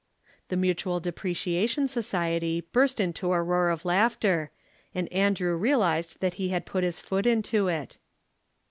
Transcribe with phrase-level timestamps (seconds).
[0.47, 4.49] _"]The Mutual Depreciation Society burst into a roar of laughter
[4.95, 7.99] and Andrew realized that he had put his foot into it.